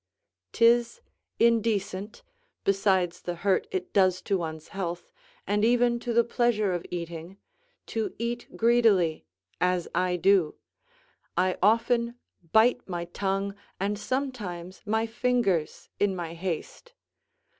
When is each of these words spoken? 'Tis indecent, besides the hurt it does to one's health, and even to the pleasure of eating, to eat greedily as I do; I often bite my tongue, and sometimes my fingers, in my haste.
'Tis 0.53 0.99
indecent, 1.37 2.23
besides 2.63 3.21
the 3.21 3.35
hurt 3.35 3.67
it 3.69 3.93
does 3.93 4.19
to 4.19 4.35
one's 4.35 4.69
health, 4.69 5.11
and 5.45 5.63
even 5.63 5.99
to 5.99 6.11
the 6.11 6.23
pleasure 6.23 6.73
of 6.73 6.83
eating, 6.89 7.37
to 7.85 8.11
eat 8.17 8.47
greedily 8.57 9.27
as 9.59 9.87
I 9.93 10.15
do; 10.15 10.55
I 11.37 11.55
often 11.61 12.15
bite 12.51 12.89
my 12.89 13.05
tongue, 13.05 13.53
and 13.79 13.95
sometimes 13.99 14.81
my 14.87 15.05
fingers, 15.05 15.87
in 15.99 16.15
my 16.15 16.33
haste. 16.33 16.93